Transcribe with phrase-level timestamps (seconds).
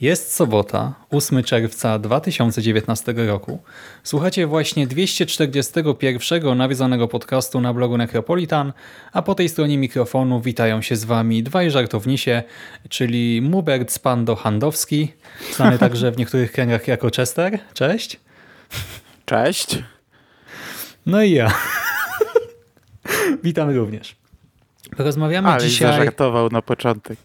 [0.00, 3.62] Jest sobota, 8 czerwca 2019 roku.
[4.02, 8.72] Słuchacie właśnie 241 nawiedzonego podcastu na blogu Necropolitan,
[9.12, 12.42] a po tej stronie mikrofonu witają się z wami dwaj żartownisie,
[12.88, 15.12] czyli Mubert Spando Handowski,
[15.54, 17.58] znany także w niektórych kręgach jako Chester.
[17.74, 18.20] Cześć.
[19.24, 19.82] Cześć.
[21.06, 21.54] No i ja.
[23.44, 24.16] Witamy również.
[24.96, 25.92] Porozmawiamy Ale dzisiaj...
[25.92, 27.18] zażartował na początek.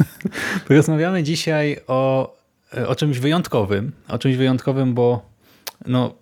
[0.68, 2.32] Porozmawiamy dzisiaj o,
[2.86, 3.92] o czymś wyjątkowym.
[4.08, 5.30] O czymś wyjątkowym, bo
[5.86, 6.14] no,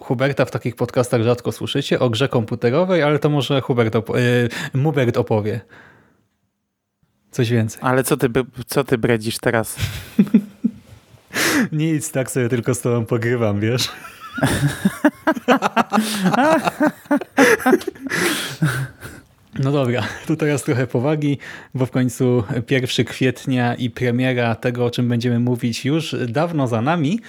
[0.00, 4.48] Huberta w takich podcastach rzadko słyszycie, o grze komputerowej, ale to może Hubert opo yy,
[4.74, 5.60] Mubert opowie.
[7.30, 7.80] Coś więcej.
[7.84, 8.28] Ale co ty,
[8.66, 9.76] co ty bredzisz teraz?
[11.72, 13.88] Nic, tak sobie tylko z tobą pogrywam, wiesz?
[19.62, 21.38] No dobra, tu teraz trochę powagi,
[21.74, 26.82] bo w końcu 1 kwietnia i premiera tego, o czym będziemy mówić już dawno za
[26.82, 27.20] nami,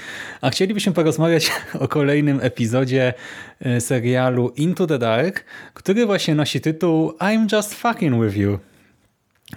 [0.41, 3.13] a chcielibyśmy porozmawiać o kolejnym epizodzie
[3.59, 5.43] e, serialu Into the Dark,
[5.73, 8.70] który właśnie nosi tytuł I'm Just Fucking With You.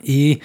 [0.02, 0.38] I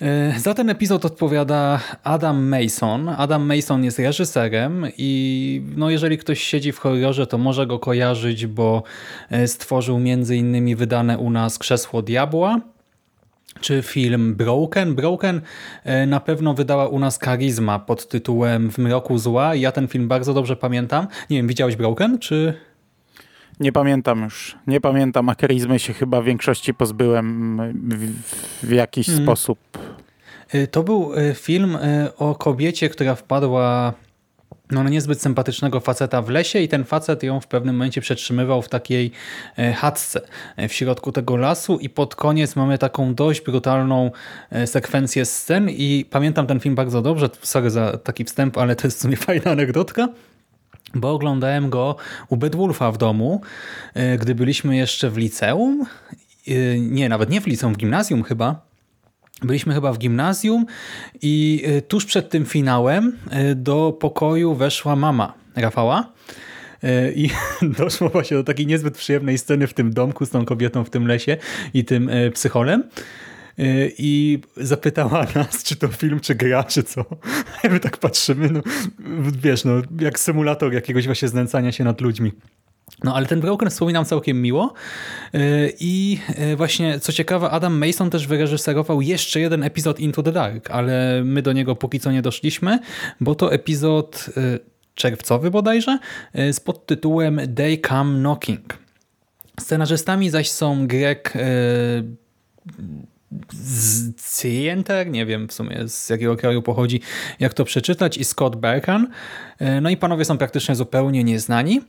[0.00, 3.08] e, za ten epizod odpowiada Adam Mason.
[3.08, 8.46] Adam Mason jest reżyserem i no jeżeli ktoś siedzi w horrorze, to może go kojarzyć,
[8.46, 8.82] bo
[9.30, 12.60] e, stworzył między innymi wydane u nas Krzesło Diabła,
[13.60, 14.94] czy film Broken.
[14.94, 15.40] Broken
[15.84, 19.54] e, na pewno wydała u nas Karizma pod tytułem W mroku zła.
[19.54, 21.06] Ja ten film bardzo dobrze pamiętam.
[21.30, 22.67] Nie wiem, widziałeś Broken, czy...
[23.60, 24.56] Nie pamiętam już.
[24.66, 27.56] Nie pamiętam, a charyzmy się chyba w większości pozbyłem
[28.62, 29.24] w, w jakiś hmm.
[29.24, 29.58] sposób.
[30.54, 33.92] Y, to był y, film y, o kobiecie, która wpadła
[34.70, 38.62] no, na niezbyt sympatycznego faceta w lesie i ten facet ją w pewnym momencie przetrzymywał
[38.62, 39.10] w takiej
[39.76, 40.20] chatce
[40.68, 44.10] w środku tego lasu i pod koniec mamy taką dość brutalną
[44.66, 48.98] sekwencję scen i pamiętam ten film bardzo dobrze, sorry za taki wstęp, ale to jest
[48.98, 50.08] w sumie fajna anegdotka
[50.94, 51.96] bo oglądałem go
[52.28, 53.40] u Bedwulfa w domu,
[53.94, 55.86] e, gdy byliśmy jeszcze w liceum.
[56.48, 58.68] E, nie, nawet nie w liceum, w gimnazjum chyba.
[59.42, 60.66] Byliśmy chyba w gimnazjum
[61.22, 63.16] i e, tuż przed tym finałem
[63.56, 66.12] do pokoju weszła mama Rafała.
[67.14, 67.30] I
[67.78, 71.06] doszło właśnie do takiej niezbyt przyjemnej sceny w tym domku z tą kobietą w tym
[71.06, 71.36] lesie
[71.74, 72.84] i tym psycholem
[73.98, 77.04] i zapytała nas, czy to film, czy gra, czy co.
[77.64, 78.60] A my tak patrzymy, no
[79.42, 82.32] wiesz, no jak symulator jakiegoś właśnie znęcania się nad ludźmi.
[83.04, 84.74] No ale ten Broken wspominam całkiem miło
[85.80, 86.18] i
[86.56, 91.42] właśnie co ciekawe Adam Mason też wyreżyserował jeszcze jeden epizod Into the Dark, ale my
[91.42, 92.78] do niego póki co nie doszliśmy,
[93.20, 94.26] bo to epizod
[94.94, 95.98] czerwcowy bodajże
[96.34, 98.78] z podtytułem They Come Knocking.
[99.60, 101.32] Scenarzystami zaś są Greg
[104.40, 107.00] Cienter, nie wiem w sumie z jakiego kraju pochodzi,
[107.40, 109.08] jak to przeczytać, i Scott Berkan.
[109.58, 111.80] E, no i panowie są praktycznie zupełnie nieznani.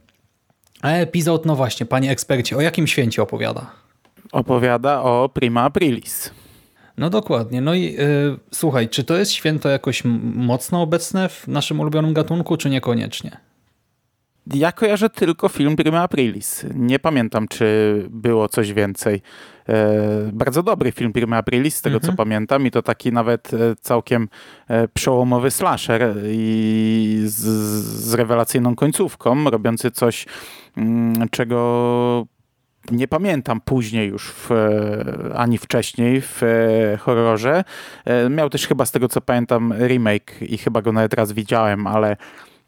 [0.81, 3.71] A epizod, no właśnie, panie eksperci, o jakim święcie opowiada?
[4.31, 6.31] Opowiada o Prima Aprilis.
[6.97, 7.61] No dokładnie.
[7.61, 10.03] No i yy, słuchaj, czy to jest święto jakoś
[10.35, 13.37] mocno obecne w naszym ulubionym gatunku, czy niekoniecznie?
[14.53, 16.65] Ja kojarzę tylko film Prima Aprilis.
[16.75, 19.21] Nie pamiętam, czy było coś więcej.
[19.69, 22.11] E, bardzo dobry film Prima Aprilis, z tego mhm.
[22.11, 24.29] co pamiętam, i to taki nawet e, całkiem
[24.67, 27.41] e, przełomowy slasher i z,
[28.05, 30.25] z rewelacyjną końcówką, robiący coś,
[30.77, 32.25] mm, czego
[32.91, 34.49] nie pamiętam później już w,
[35.35, 36.41] ani wcześniej w
[36.99, 37.63] horrorze.
[38.29, 42.17] Miał też chyba z tego co pamiętam remake i chyba go nawet raz widziałem, ale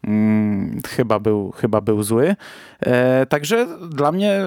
[0.06, 2.36] Hmm, chyba, był, chyba był zły.
[2.80, 4.40] E, także dla mnie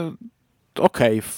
[0.79, 1.29] okej, okay,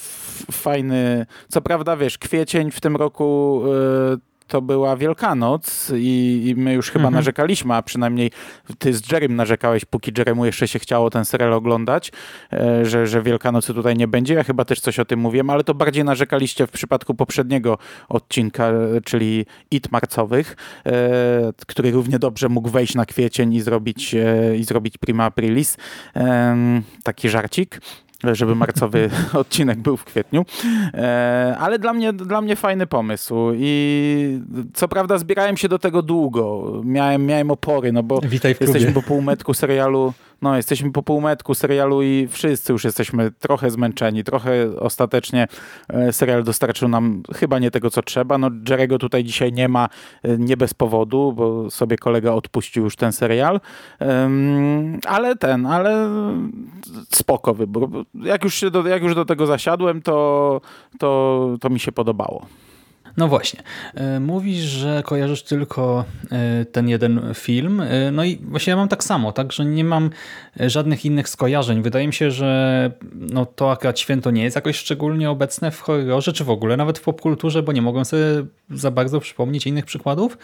[0.51, 1.25] fajny.
[1.49, 4.17] Co prawda, wiesz, kwiecień w tym roku e,
[4.47, 7.13] to była Wielkanoc i, i my już chyba mhm.
[7.13, 8.31] narzekaliśmy, a przynajmniej
[8.79, 12.11] ty z Jerem narzekałeś, póki Jeremu jeszcze się chciało ten serial oglądać,
[12.53, 14.33] e, że, że Wielkanocy tutaj nie będzie.
[14.33, 17.77] Ja chyba też coś o tym mówiłem, ale to bardziej narzekaliście w przypadku poprzedniego
[18.09, 18.71] odcinka,
[19.05, 20.55] czyli It Marcowych,
[20.85, 20.91] e,
[21.67, 24.15] który równie dobrze mógł wejść na kwiecień i zrobić,
[24.57, 25.77] i zrobić Prima Aprilis.
[27.03, 27.79] Taki żarcik
[28.23, 30.45] żeby marcowy odcinek był w kwietniu.
[30.93, 34.39] E, ale dla mnie, dla mnie fajny pomysł i
[34.73, 36.71] co prawda zbierałem się do tego długo.
[36.85, 38.21] Miałem, miałem opory, no bo
[38.59, 44.23] jesteśmy po półmetku serialu no jesteśmy po półmetku serialu i wszyscy już jesteśmy trochę zmęczeni,
[44.23, 45.47] trochę ostatecznie
[45.89, 48.37] e, serial dostarczył nam chyba nie tego, co trzeba.
[48.37, 49.89] No Jerego tutaj dzisiaj nie ma,
[50.23, 53.59] e, nie bez powodu, bo sobie kolega odpuścił już ten serial,
[55.05, 56.09] ale ten, ale
[57.09, 58.05] spoko wybór.
[58.13, 60.61] Jak już, do, jak już do tego zasiadłem, to,
[60.99, 62.45] to, to mi się podobało.
[63.17, 63.63] No właśnie.
[63.95, 67.81] E, mówisz, że kojarzysz tylko e, ten jeden film.
[67.81, 70.09] E, no i właśnie ja mam tak samo, tak, że nie mam
[70.59, 71.81] żadnych innych skojarzeń.
[71.81, 76.33] Wydaje mi się, że no to akurat święto nie jest jakoś szczególnie obecne w horrorze,
[76.33, 78.25] czy w ogóle nawet w popkulturze, bo nie mogłem sobie
[78.71, 80.37] za bardzo przypomnieć innych przykładów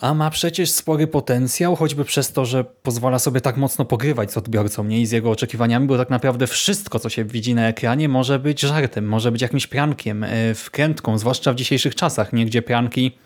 [0.00, 4.36] a ma przecież spory potencjał, choćby przez to, że pozwala sobie tak mocno pogrywać z
[4.36, 5.00] odbiorcą nie?
[5.00, 8.60] i z jego oczekiwaniami, bo tak naprawdę wszystko, co się widzi na ekranie może być
[8.60, 12.46] żartem, może być jakimś prankiem, e, wkrętką, zwłaszcza w dzisiejszych czasach, nie?
[12.46, 13.18] gdzie pranki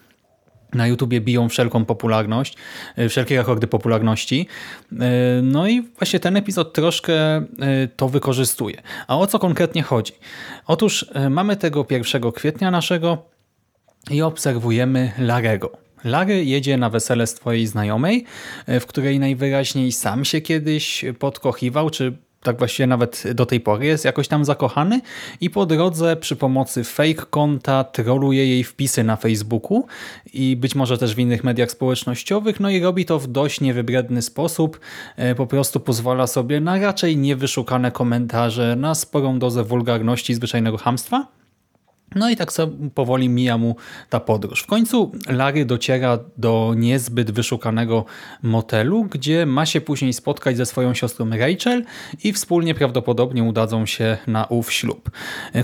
[0.72, 2.56] na YouTubie biją wszelką popularność,
[2.96, 4.46] e, wszelkie rekordy popularności.
[4.92, 5.06] E,
[5.42, 7.14] no i właśnie ten epizod troszkę
[7.96, 8.82] to wykorzystuje.
[9.06, 10.12] A o co konkretnie chodzi?
[10.66, 13.18] Otóż mamy tego 1 kwietnia naszego
[14.10, 15.83] i obserwujemy Larego.
[16.04, 18.24] Larry jedzie na wesele swojej znajomej,
[18.66, 22.12] e, w której najwyraźniej sam się kiedyś podkochiwał, czy
[22.44, 25.00] tak właściwie nawet do tej pory jest jakoś tam zakochany
[25.40, 29.86] i po drodze przy pomocy fake konta troluje jej wpisy na Facebooku
[30.32, 34.22] i być może też w innych mediach społecznościowych, no i robi to w dość niewybredny
[34.22, 34.80] sposób,
[35.16, 40.78] e, po prostu pozwala sobie na raczej niewyszukane komentarze, na sporą dozę wulgarności i zwyczajnego
[40.78, 41.43] hamstwa.
[42.14, 43.76] No i tak sobie powoli mija mu
[44.10, 44.62] ta podróż.
[44.62, 48.04] W końcu Larry dociera do niezbyt wyszukanego
[48.42, 51.84] motelu, gdzie ma się później spotkać ze swoją siostrą Rachel
[52.24, 55.10] i wspólnie prawdopodobnie udadzą się na ów ślub.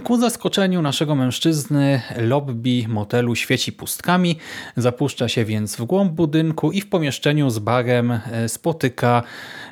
[0.05, 4.37] Ku zaskoczeniu naszego mężczyzny lobby motelu świeci pustkami,
[4.77, 9.23] zapuszcza się więc w głąb budynku i w pomieszczeniu z barem e, spotyka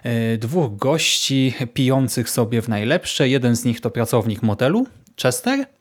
[0.03, 3.29] e, dwóch gości pijących sobie w najlepsze.
[3.29, 4.87] Jeden z nich to pracownik motelu,
[5.23, 5.78] Chester,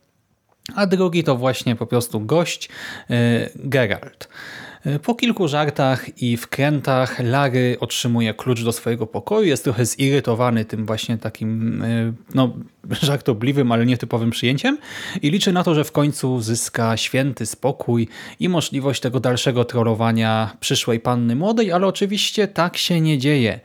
[0.75, 2.69] a drugi to właśnie po prostu gość
[3.09, 4.27] e, Geralt.
[4.85, 10.65] E, po kilku żartach i wkrętach Larry otrzymuje klucz do swojego pokoju, jest trochę zirytowany
[10.65, 12.53] tym właśnie takim e, no,
[13.01, 14.77] żartobliwym, ale nietypowym przyjęciem
[15.21, 18.07] i liczy na to, że w końcu zyska święty spokój
[18.39, 23.59] i możliwość tego dalszego trollowania przyszłej panny młodej, ale oczywiście tak się nie dzieje.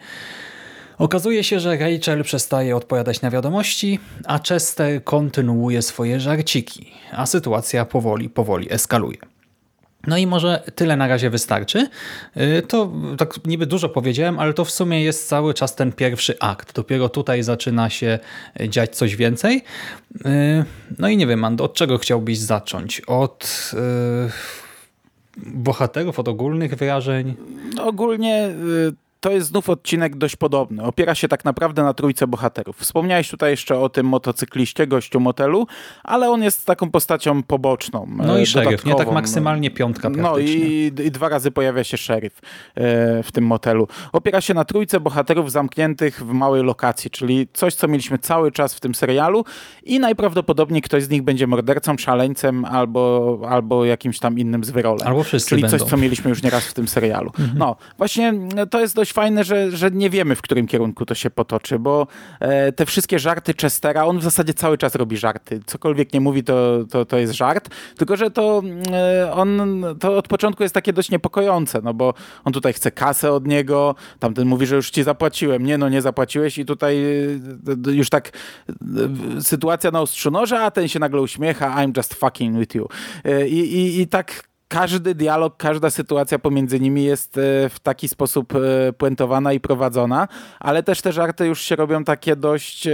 [1.02, 7.85] Okazuje się, że Rachel przestaje odpowiadać na wiadomości, a Chester kontynuuje swoje żarciki, a sytuacja
[7.85, 9.18] powoli, powoli eskaluje.
[10.06, 11.88] No i może tyle na razie wystarczy.
[12.37, 16.38] Y, to tak niby dużo powiedziałem, ale to w sumie jest cały czas ten pierwszy
[16.40, 16.75] akt.
[16.75, 18.18] Dopiero tutaj zaczyna się
[18.68, 19.64] dziać coś więcej.
[20.26, 20.64] Y,
[20.99, 23.00] no i nie wiem, Mando, od czego chciałbyś zacząć?
[23.00, 24.30] Od yy,
[25.47, 27.35] bohaterów, od ogólnych wyrażeń?
[27.80, 28.54] Ogólnie
[29.22, 30.82] to jest znów odcinek dość podobny.
[30.82, 32.76] Opiera się tak naprawdę na trójce bohaterów.
[32.76, 35.66] Wspomniałeś tutaj jeszcze o tym motocykliście, gościu motelu,
[36.04, 38.06] ale on jest taką postacią poboczną.
[38.16, 42.40] No i szeryf, nie tak maksymalnie piątka No i, i, dwa razy pojawia się szeryf
[42.74, 43.88] e, w tym motelu.
[44.12, 48.74] Opiera się na trójce bohaterów zamkniętych w małej lokacji, czyli coś, co mieliśmy cały czas
[48.74, 49.44] w tym serialu
[49.82, 55.08] i najprawdopodobniej ktoś z nich będzie mordercą, szaleńcem albo, albo jakimś tam innym zwyrolem.
[55.08, 55.78] Albo wszyscy Czyli będą.
[55.78, 57.32] coś, co mieliśmy już nieraz w tym serialu.
[57.38, 57.58] Mhm.
[57.58, 58.34] No, właśnie
[58.70, 62.07] to jest dość fajne, że, że nie wiemy, w którym kierunku to się potoczy, bo
[62.40, 65.61] e, te wszystkie żarty Chestera, on w zasadzie cały czas robi żarty.
[65.66, 69.62] Cokolwiek nie mówi, to, to, to jest żart, tylko że to e, on
[70.00, 72.14] to od początku jest takie dość niepokojące, no bo
[72.45, 75.66] on tutaj chce kasę od niego, tamten mówi, że już ci zapłaciłem.
[75.66, 76.97] Nie, no nie zapłaciłeś i tutaj
[77.87, 82.14] e, już tak e, sytuacja na ostrzu noża, a ten się nagle uśmiecha, I'm just
[82.14, 82.88] fucking with you.
[83.25, 88.54] E, i, i tak każdy dialog, każda sytuacja pomiędzy nimi jest e, w taki sposób
[88.54, 90.28] e, puentowana i prowadzona,
[90.60, 92.92] ale też te żarty już się robią takie dość e,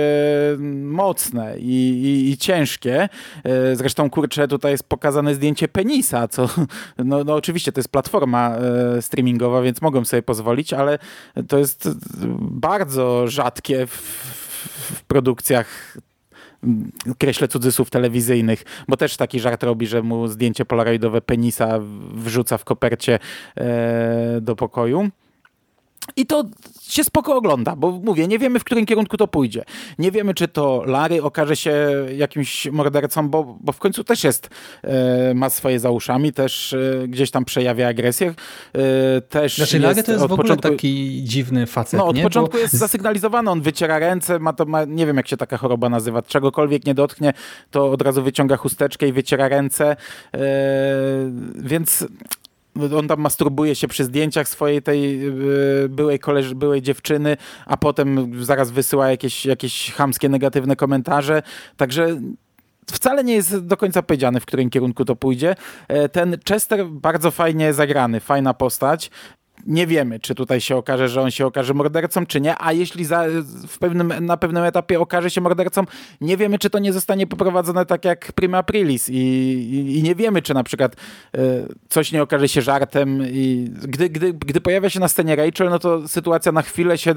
[0.82, 3.08] mocne i, i, i ciężkie.
[3.74, 6.48] Zresztą, kurczę, tutaj jest pokazane zdjęcie penisa, co
[7.04, 8.56] no, no oczywiście to jest platforma
[9.00, 10.98] streamingowa, więc mogą sobie pozwolić, ale
[11.48, 11.88] to jest
[12.40, 13.92] bardzo rzadkie w,
[14.94, 15.96] w produkcjach
[17.18, 21.78] kreślę cudzysłów telewizyjnych, bo też taki żart robi, że mu zdjęcie polaroidowe penisa
[22.14, 23.18] wrzuca w kopercie
[23.56, 25.10] e, do pokoju.
[26.16, 26.44] I to
[26.88, 29.64] się spoko ogląda, bo mówię, nie wiemy w którym kierunku to pójdzie.
[29.98, 31.76] Nie wiemy, czy to Larry okaże się
[32.16, 34.50] jakimś mordercą, bo, bo w końcu też jest,
[34.82, 38.34] e, ma swoje za uszami, też e, gdzieś tam przejawia agresję.
[38.74, 42.22] E, też znaczy Larry to jest w ogóle początku, taki dziwny facet, No od nie?
[42.22, 42.58] początku bo...
[42.58, 46.22] jest zasygnalizowany, on wyciera ręce, ma to, ma, nie wiem jak się taka choroba nazywa,
[46.22, 47.32] czegokolwiek nie dotknie,
[47.70, 49.96] to od razu wyciąga chusteczkę i wyciera ręce,
[51.54, 52.04] więc
[52.98, 58.32] on tam masturbuje się przy zdjęciach swojej tej yy, byłej koleż byłej dziewczyny, a potem
[58.44, 61.42] zaraz wysyła jakieś, jakieś chamskie, negatywne komentarze.
[61.76, 62.20] Także
[62.86, 65.54] wcale nie jest do końca powiedziane, w którym kierunku to pójdzie.
[65.88, 69.10] E, ten Chester bardzo fajnie zagrany, fajna postać
[69.66, 73.04] nie wiemy, czy tutaj się okaże, że on się okaże mordercą, czy nie, a jeśli
[73.04, 73.24] za,
[73.68, 75.82] w pewnym, na pewnym etapie okaże się mordercą,
[76.20, 80.14] nie wiemy, czy to nie zostanie poprowadzone tak jak Prima Aprilis i, i, i nie
[80.14, 80.96] wiemy, czy na przykład
[81.36, 81.38] y,
[81.88, 85.78] coś nie okaże się żartem i gdy, gdy, gdy pojawia się na scenie Rachel, no
[85.78, 87.14] to sytuacja na chwilę się y,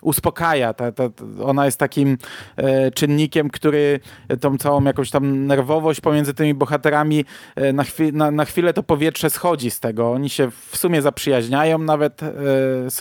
[0.00, 0.74] uspokaja.
[0.74, 1.04] Ta, ta,
[1.42, 2.18] ona jest takim
[2.58, 4.00] y, czynnikiem, który
[4.40, 7.24] tą całą jakąś tam nerwowość pomiędzy tymi bohaterami
[7.72, 10.12] na, chwi na, na chwilę to powietrze schodzi z tego.
[10.12, 12.22] Oni się w sumie sumie zaprzyjaźniają, nawet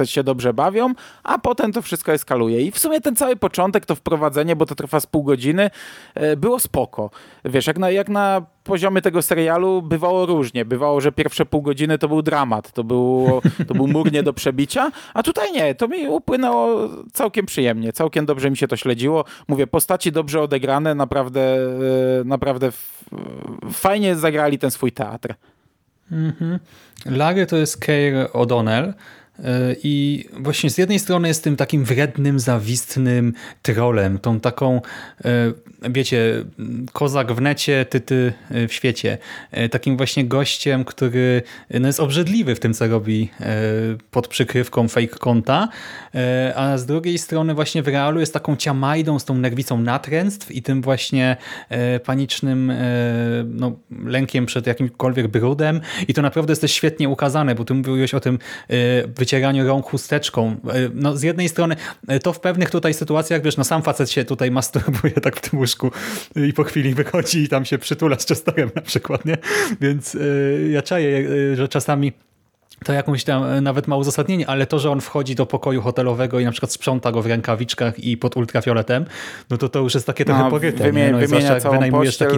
[0.02, 0.94] e, się dobrze bawią,
[1.24, 2.62] a potem to wszystko eskaluje.
[2.62, 5.70] I w sumie ten cały początek, to wprowadzenie, bo to trwa z pół godziny,
[6.16, 7.10] e, było spoko.
[7.46, 10.66] Wiesz, jak na, jak na poziomie tego serialu bywało różnie.
[10.66, 14.34] Bywało, że pierwsze pół godziny to był dramat, to, było, to był mur nie do
[14.34, 19.26] przebicia, a tutaj nie, to mi upłynęło całkiem przyjemnie, całkiem dobrze mi się to śledziło.
[19.48, 21.42] Mówię, postaci dobrze odegrane, naprawdę,
[22.22, 22.72] e, naprawdę
[23.72, 25.36] fajnie zagrali ten swój teatr.
[26.12, 26.60] Mhm.
[27.48, 28.94] To jest Keir O'Donnell,
[29.84, 34.82] I właśnie z jednej strony jest tym takim wrednym, zawistnym trolem, tą taką,
[35.26, 35.30] e,
[35.90, 36.46] wiecie,
[36.94, 38.34] kozak w necie, tyty
[38.68, 39.18] w świecie.
[39.52, 41.42] E, takim właśnie gościem, który
[41.80, 43.30] no jest obrzydliwy w tym, co robi
[44.12, 45.68] pod przykrywką fake konta,
[46.56, 50.62] a z drugiej strony właśnie w realu jest taką ciamajdą z tą nerwicą natręctw i
[50.62, 51.38] tym właśnie
[52.04, 52.74] panicznym
[53.46, 53.72] no,
[54.06, 58.20] lękiem przed jakimkolwiek brudem i to naprawdę jest też świetnie ukazane, bo ty mówiłeś o
[58.20, 58.40] tym
[59.32, 60.48] wycieraniu rąk chusteczką.
[60.50, 61.76] E, no, z jednej strony
[62.08, 65.50] e, to w pewnych tutaj sytuacjach, wiesz, no sam facet się tutaj masturbuje tak w
[65.50, 65.92] tym łóżku
[66.36, 69.38] i po chwili wychodzi i tam się przytula z Chesterem na przykład, nie?
[69.82, 72.12] Więc yy, ja czaję, że czasami
[72.86, 76.46] to jakąś tam nawet ma uzasadnienie, ale to, że on wchodzi do pokoju hotelowego i
[76.46, 79.06] na przykład sprząta go w rękawiczkach i pod ultrafioletem,
[79.50, 80.84] no to to już jest takie trochę no, poryte.
[80.84, 82.38] Wymienia, no, wymienia całą taki?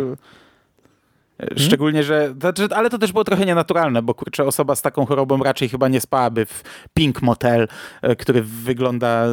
[1.58, 2.34] Szczególnie, że.
[2.76, 6.02] Ale to też było trochę nienaturalne, bo kurczę, osoba z taką chorobą raczej chyba nie
[6.02, 6.64] spałaby w
[6.94, 7.68] Pink Motel,
[8.02, 9.26] e, który wygląda,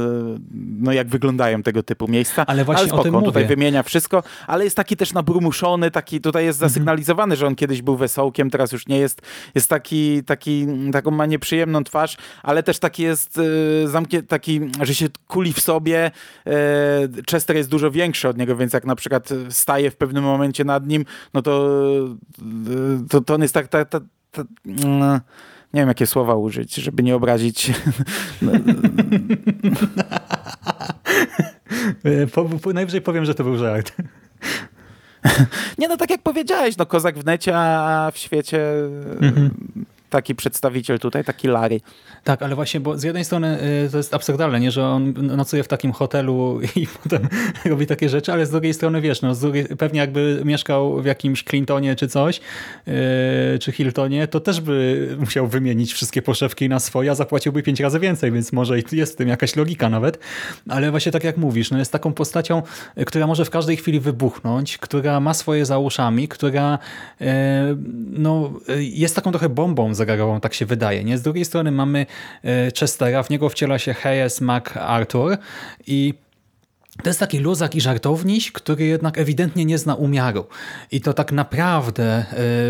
[0.80, 2.47] no jak wyglądają tego typu miejsca.
[2.47, 5.90] Ale właśnie ale spoko, o tym on tutaj wymienia wszystko, ale jest taki też nabrumuszony,
[5.90, 6.71] taki tutaj jest mhm.
[6.71, 9.23] zasygnalizowany, że on kiedyś był wesołkiem, teraz już nie jest.
[9.54, 13.38] Jest taki, taki taką ma nieprzyjemną twarz, ale też taki jest
[13.85, 16.11] e, zamknięty, taki, że się kuli w sobie.
[16.47, 16.52] E,
[17.30, 20.87] Chester jest dużo większy od niego, więc jak na przykład staje w pewnym momencie nad
[20.87, 21.04] nim,
[21.35, 21.80] no to
[23.09, 25.21] to, to on jest tak, tak, tak, tak mm,
[25.75, 27.73] nie wiem jakie słowa użyć, żeby nie obrazić.
[32.35, 33.93] po, po, najwyżej powiem, że to był żart.
[35.79, 38.73] Nie no, tak jak powiedziałeś, no kozak w necie, a w świecie
[39.21, 39.51] mhm
[40.11, 41.81] taki przedstawiciel tutaj, taki Larry.
[42.25, 45.62] Tak, ale właśnie, bo z jednej strony y, to jest absurdalne, nie, że on nocuje
[45.62, 47.29] w takim hotelu i potem
[47.64, 51.45] robi takie rzeczy, ale z drugiej strony, wiesz, no, drugiej, pewnie jakby mieszkał w jakimś
[51.45, 52.40] Clintonie czy coś,
[52.87, 52.93] yy,
[53.59, 58.00] czy Hiltonie, to też by musiał wymienić wszystkie poszewki na swoje, a zapłaciłby pięć razy
[58.00, 60.19] więcej, więc może jest w tym jakaś logika nawet,
[60.69, 62.62] ale właśnie tak jak mówisz, no, jest taką postacią,
[62.99, 66.79] y, która może w każdej chwili wybuchnąć, która ma swoje za uszami, która
[67.21, 67.26] yy,
[68.11, 71.04] no, y, jest taką trochę bombą zegarową, tak się wydaje.
[71.04, 71.19] Nie?
[71.19, 72.07] Z drugiej strony mamy
[72.45, 75.37] e, Chestera, w niego wciela się Hayes MacArthur
[75.87, 76.14] i
[77.02, 80.47] to jest taki luzak i żartowniś, który jednak ewidentnie nie zna umiaru.
[80.92, 82.25] I to tak naprawdę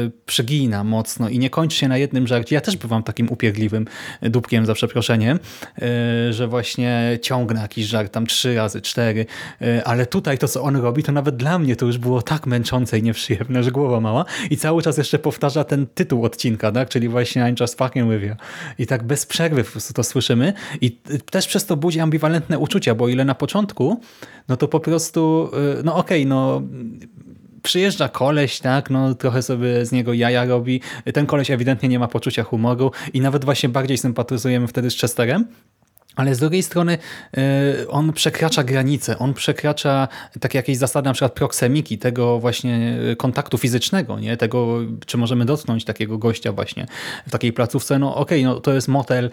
[0.06, 2.54] y, przegina mocno i nie kończy się na jednym żarcie.
[2.54, 3.87] Ja też bywam takim upierdliwym
[4.22, 9.26] dupkiem, za przeproszeniem, y, że właśnie ciągnę jakiś żart tam trzy razy, cztery,
[9.62, 12.46] y, ale tutaj to, co on robi, to nawet dla mnie to już było tak
[12.46, 14.25] męczące i nieprzyjemne, że głowa mała.
[14.50, 16.88] I cały czas jeszcze powtarza ten tytuł odcinka, tak?
[16.88, 18.34] czyli właśnie I'm just fucking with you.
[18.78, 20.52] I tak bez przerwy po prostu to słyszymy.
[20.80, 20.90] I
[21.30, 24.00] też przez to budzi ambiwalentne uczucia, bo ile na początku
[24.49, 25.50] no to po prostu,
[25.81, 26.62] y, no okej, okay, no
[27.62, 30.81] przyjeżdża koleś, tak, no trochę sobie z niego jaja robi.
[31.15, 35.47] Ten koleś ewidentnie nie ma poczucia humoru i nawet właśnie bardziej sympatyzujemy wtedy z Chesterem,
[36.21, 36.99] ale z drugiej strony
[37.83, 40.09] y, on przekracza granice, on przekracza
[40.41, 44.37] takie jakieś zasady na przykład proksemiki, tego właśnie kontaktu fizycznego, nie?
[44.37, 46.87] tego czy możemy dotknąć takiego gościa właśnie
[47.27, 47.99] w takiej placówce.
[47.99, 49.31] No okej, okay, no to jest motel,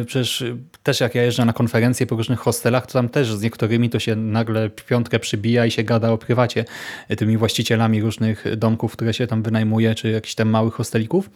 [0.00, 0.44] y, przecież
[0.82, 3.98] też jak ja jeżdżę na konferencje po różnych hostelach, to tam też z niektórymi to
[3.98, 6.64] się nagle piątkę przybija i się gada o prywacie
[7.16, 11.30] tymi właścicielami różnych domków, które się tam wynajmuje, czy jakichś tam małych hostelików.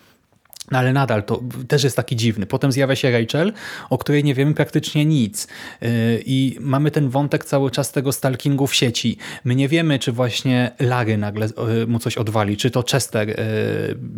[0.70, 2.46] No ale nadal to też jest taki dziwny.
[2.46, 3.52] Potem zjawia się Rachel,
[3.90, 5.48] o której nie wiemy praktycznie nic.
[5.80, 5.88] Yy,
[6.26, 9.16] I mamy ten wątek cały czas tego stalkingu w sieci.
[9.44, 13.36] My nie wiemy, czy właśnie Larry nagle yy, mu coś odwali, czy to Chester yy,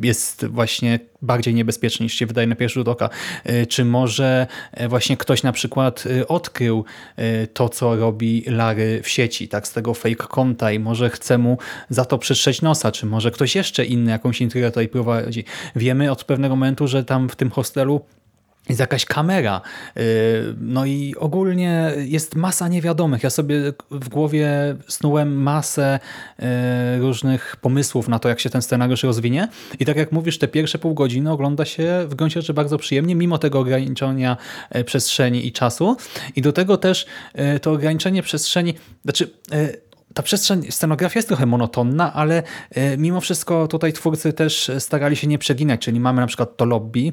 [0.03, 3.09] jest właśnie bardziej niebezpieczny niż się wydaje na pierwszy rzut oka.
[3.69, 4.47] Czy może
[4.89, 6.85] właśnie ktoś na przykład odkrył
[7.53, 11.59] to, co robi Larry w sieci, tak z tego fake konta i może chce mu
[11.89, 15.45] za to przytrzeć nosa, czy może ktoś jeszcze inny jakąś intrygę tutaj prowadzi.
[15.77, 18.01] Wiemy od pewnego momentu, że tam w tym hostelu
[18.69, 19.61] jest jakaś kamera.
[19.97, 23.23] Y, no i ogólnie jest masa niewiadomych.
[23.23, 24.51] Ja sobie w głowie
[24.89, 26.01] snułem masę
[26.39, 26.45] y,
[26.99, 29.49] różnych pomysłów na to, jak się ten scenariusz rozwinie.
[29.81, 33.15] I tak jak mówisz, te pierwsze pół godziny ogląda się w gruncie rzeczy bardzo przyjemnie,
[33.15, 34.37] mimo tego ograniczenia
[34.77, 35.97] y, przestrzeni i czasu.
[36.37, 37.07] I do tego też
[37.63, 39.31] to ograniczenie przestrzeni, znaczy
[40.15, 42.43] ta przestrzeń, scenografia jest trochę monotonna, ale
[42.99, 47.13] mimo wszystko tutaj twórcy też starali się nie przeginać, czyli mamy na przykład to lobby,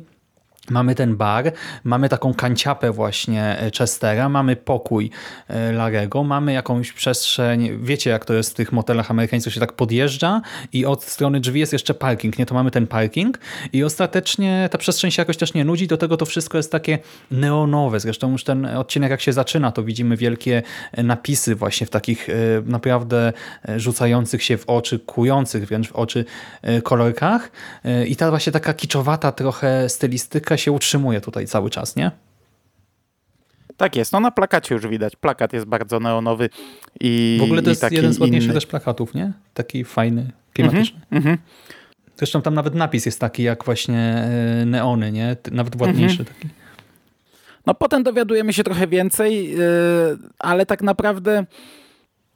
[0.69, 1.51] Mamy ten bar,
[1.83, 5.09] mamy taką kanciapę właśnie e, Chestera, mamy pokój
[5.47, 9.73] e, Larego, mamy jakąś przestrzeń, wiecie jak to jest w tych motelach amerykańskich, się tak
[9.73, 10.41] podjeżdża
[10.73, 12.45] i od strony drzwi jest jeszcze parking, nie?
[12.45, 13.39] To mamy ten parking
[13.73, 16.99] i ostatecznie ta przestrzeń się jakoś też nie nudzi, do tego to wszystko jest takie
[17.31, 21.89] neonowe, zresztą już ten odcinek jak się zaczyna, to widzimy wielkie e, napisy właśnie w
[21.89, 22.27] takich
[22.65, 23.33] naprawdę
[23.77, 26.25] rzucających się w oczy, kujących wręcz w oczy
[26.83, 27.51] kolorkach
[28.07, 32.11] i ta właśnie taka kiczowata trochę stylistyka się utrzymuje tutaj cały czas, nie?
[33.77, 35.15] Tak jest, no na plakacie już widać.
[35.15, 36.49] Plakat jest bardzo neonowy
[36.99, 38.53] i W ogóle to jest jeden z ładniejszych inny.
[38.53, 39.33] też plakatów, nie?
[39.53, 40.99] Taki fajny, klimatyczny.
[41.11, 41.37] Mm -hmm,
[42.17, 45.35] Zresztą tam nawet napis jest taki jak właśnie e, neony, nie?
[45.51, 46.47] Nawet ładniejszy taki.
[47.65, 49.59] No potem dowiadujemy się trochę więcej, e,
[50.39, 51.45] ale tak naprawdę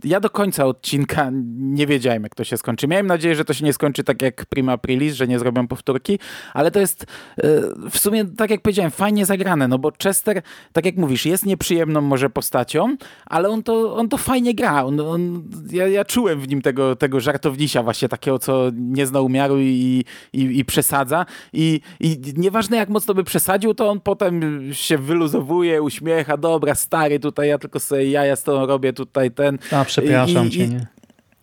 [0.04, 2.88] ja do końca odcinka nie wiedziałem, jak to się skończy.
[2.88, 6.20] Miałem nadzieję, że to się nie skończy tak jak Prima Aprilis, że nie zrobią powtórki,
[6.54, 7.48] ale to jest e,
[7.90, 10.42] w sumie, tak jak powiedziałem, fajnie zagrane, no bo Chester,
[10.74, 14.86] tak jak mówisz, jest nieprzyjemną może postacią, ale on to, on to fajnie gra.
[14.86, 19.22] On, on, ja, ja czułem w nim tego, tego żartownisia właśnie takiego, co nie zna
[19.22, 24.62] umiaru i, i, i przesadza I, i nieważne jak mocno by przesadził, to on potem
[24.74, 29.60] się wyluzowuje, uśmiecha, dobra, stary, tutaj ja tylko sobie jaja z tą robię, tutaj ten...
[29.72, 30.88] A, przepraszam I, cię, nie?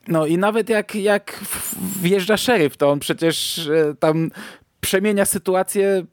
[0.09, 1.41] No i nawet jak, jak
[2.03, 4.31] wjeżdża szeryf, to on przecież e, tam
[4.81, 6.05] przemienia sytuację,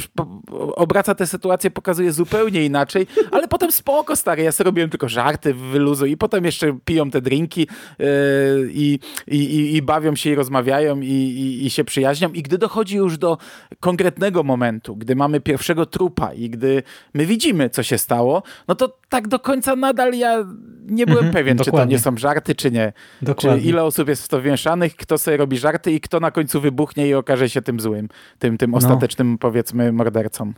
[0.75, 5.53] obraca tę sytuację, pokazuje zupełnie inaczej, ale potem spoko, stary, ja sobie robiłem tylko żarty,
[5.53, 7.67] wyluzuj i potem jeszcze piją te drinki
[7.99, 8.07] yy,
[8.71, 12.95] i, i, i, bawią się i rozmawiają i, i, i się przyjaźnią i gdy dochodzi
[12.95, 13.37] już do
[13.79, 18.97] konkretnego momentu, gdy mamy pierwszego trupa i gdy my widzimy, co się stało, no to
[19.09, 20.45] tak do końca nadal ja
[20.87, 21.79] nie byłem mhm, pewien, dokładnie.
[21.79, 22.93] czy to nie są żarty, czy nie.
[23.21, 23.61] Dokładnie.
[23.61, 26.61] Czy ile osób jest w to wmieszanych, kto sobie robi żarty i kto na końcu
[26.61, 28.77] wybuchnie i okaże się tym złym, tym, tym no.
[28.77, 29.37] ostatecznym, no.
[29.37, 30.53] powiedzmy, mordercą.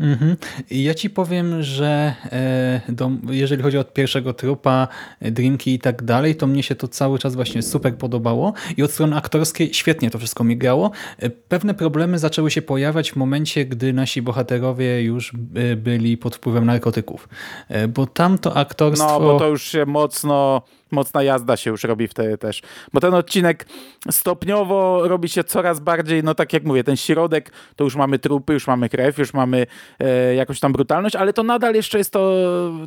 [0.00, 0.36] Mhm.
[0.70, 4.88] Ja ci powiem, że e, do, jeżeli chodzi o pierwszego trupa,
[5.20, 8.82] e, drinki i tak dalej, to mnie się to cały czas właśnie super podobało i
[8.82, 10.90] od strony aktorskiej świetnie to wszystko migało.
[11.18, 15.32] E, pewne problemy zaczęły się pojawiać w momencie, gdy nasi bohaterowie już
[15.76, 17.28] byli pod wpływem narkotyków,
[17.88, 19.06] bo tam to aktorstwo...
[19.06, 22.62] No, bo to już się mocno mocna jazda się już robi wtedy też.
[22.92, 23.66] Bo ten odcinek
[24.10, 28.52] stopniowo robi się coraz bardziej, no tak jak mówię, ten środek, to już mamy trupy,
[28.52, 29.66] już mamy krew, już mamy
[29.98, 32.32] e, jakąś tam brutalność, ale to nadal jeszcze jest to,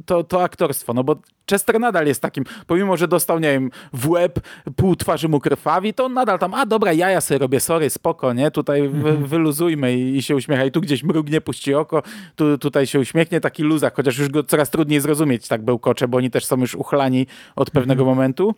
[0.05, 1.15] to, to aktorstwo, no bo
[1.49, 4.39] Chester nadal jest takim, pomimo, że dostał, nie wiem, w łeb,
[4.75, 8.33] pół twarzy mu krwawi, to on nadal tam, a dobra, ja sobie robię, sorry, spoko,
[8.33, 9.25] nie, tutaj mhm.
[9.25, 12.03] wyluzujmy i, i, się uśmiecha i tu gdzieś mrugnie, puści oko,
[12.35, 16.17] tu, tutaj się uśmiechnie, taki luzak, chociaż już go coraz trudniej zrozumieć, tak bełkocze, bo
[16.17, 18.56] oni też są już uchlani od pewnego pewnego momentu.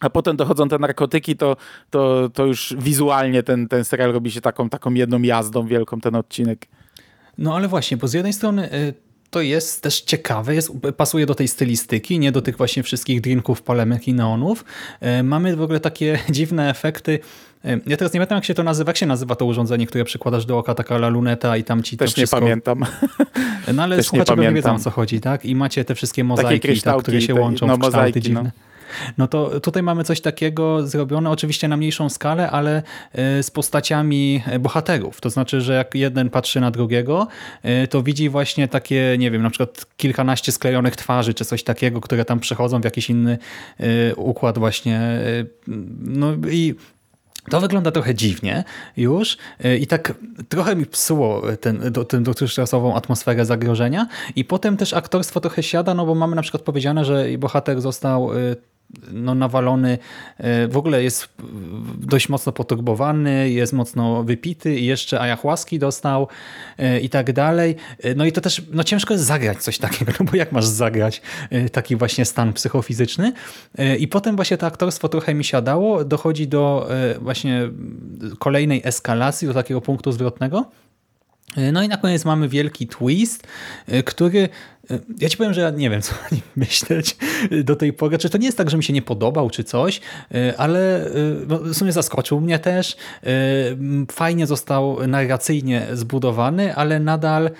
[0.00, 1.56] A potem dochodzą te narkotyki, to,
[1.90, 6.14] to, to już wizualnie ten, ten serial robi się taką, taką jedną jazdą wielką, ten
[6.14, 6.66] odcinek.
[7.38, 8.94] No ale właśnie, bo z jednej strony y,
[9.30, 13.62] to jest też ciekawe, jest, pasuje do tej stylistyki, nie do tych właśnie wszystkich drinków,
[13.62, 14.64] palemek i neonów.
[15.20, 17.18] Y, mamy w ogóle takie dziwne efekty.
[17.64, 18.90] Y, ja teraz nie pamiętam, jak się to nazywa.
[18.90, 21.96] Jak się nazywa to urządzenie, które przykładasz do oka, taka la luneta i tam ci
[21.96, 22.36] Też to wszystko...
[22.36, 22.84] nie pamiętam.
[23.74, 25.44] No ale Też słuchacze nie wiedzą, o co chodzi, tak?
[25.44, 28.24] I macie te wszystkie mozaiki, tak, które się łączą no, w kształty mozaiki, no.
[28.24, 28.42] dziwne.
[28.42, 28.65] No.
[29.18, 34.42] No to tutaj mamy coś takiego zrobione, oczywiście na mniejszą skalę, ale e, z postaciami
[34.60, 35.20] bohaterów.
[35.20, 37.26] To znaczy, że jak jeden patrzy na drugiego,
[37.62, 42.00] e, to widzi właśnie takie, nie wiem, na przykład kilkanaście sklejonych twarzy, czy coś takiego,
[42.00, 43.38] które tam przechodzą w jakiś inny
[43.80, 45.20] e, układ właśnie.
[45.98, 46.74] No i
[47.50, 48.64] to wygląda trochę dziwnie
[48.96, 49.36] już
[49.80, 50.14] i tak
[50.48, 56.06] trochę mi psuło ten, tę dotychczasową atmosferę zagrożenia i potem też aktorstwo trochę siada, no
[56.06, 58.30] bo mamy na przykład powiedziane, że bohater został
[59.12, 59.98] no, nawalony,
[60.38, 61.28] e, w ogóle jest
[61.98, 66.28] dość mocno poturbowany, jest mocno wypity i jeszcze ayahuaski dostał
[66.78, 67.76] e, i tak dalej.
[68.02, 70.66] E, no i to też no, ciężko jest zagrać coś takiego, no bo jak masz
[70.66, 71.22] zagrać
[71.72, 73.32] taki właśnie stan psychofizyczny?
[73.98, 76.88] I potem właśnie to aktorstwo trochę mi siadało, dochodzi do
[77.20, 77.68] właśnie
[78.38, 80.70] kolejnej eskalacji, do takiego punktu zwrotnego,
[81.72, 83.46] no i na koniec mamy wielki twist,
[84.04, 84.48] który
[85.18, 87.16] ja ci powiem, że ja nie wiem, co o nim myśleć
[87.64, 88.18] do tej pory.
[88.18, 90.00] Czy to nie jest tak, że mi się nie podobał, czy coś,
[90.56, 91.10] ale
[91.46, 92.96] no, w sumie zaskoczył mnie też.
[94.12, 97.50] Fajnie został narracyjnie zbudowany, ale nadal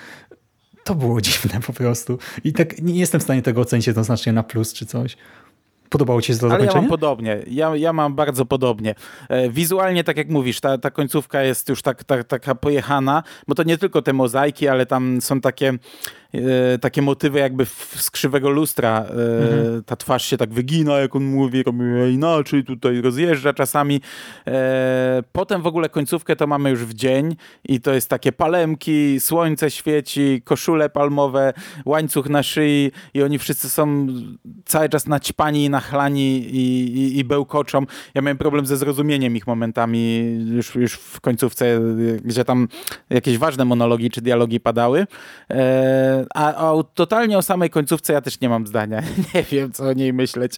[0.87, 2.19] to było dziwne po prostu.
[2.45, 5.17] I tak nie jestem w stanie tego ocenić jednoznacznie na plus, czy coś.
[5.89, 6.75] Podobało ci się to Ale zakończenie?
[6.77, 7.43] ja mam podobnie.
[7.47, 8.95] Ja, ja mam bardzo podobnie.
[9.29, 13.55] E, wizualnie, tak jak mówisz, ta, ta końcówka jest już tak, tak, taka pojechana, bo
[13.55, 15.73] to nie tylko te mozaiki, ale tam są takie
[16.81, 19.01] takie motywy jakby z krzywego lustra.
[19.01, 19.85] E, mhm.
[19.85, 24.01] Ta twarz się tak wygina, jak on mówi, robi inaczej, tutaj rozjeżdża czasami.
[24.47, 29.21] E, potem w ogóle końcówkę to mamy już w dzień i to jest takie palemki,
[29.21, 31.53] słońce świeci, koszule palmowe,
[31.85, 34.07] łańcuch na szyi i oni wszyscy są
[34.65, 37.87] cały czas naćpani nachlani i, i, i bełkoczą.
[38.15, 41.81] Ja miałem problem ze zrozumieniem ich momentami już, już w końcówce,
[42.25, 42.69] gdzie tam
[43.11, 45.07] jakieś ważne monologi czy dialogi padały
[46.35, 49.03] a, a totalnie o samej końcówce ja też nie mam zdania.
[49.35, 50.57] Nie wiem, co o niej myśleć.